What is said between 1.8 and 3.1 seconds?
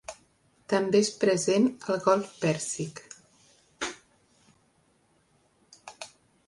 al Golf Pèrsic.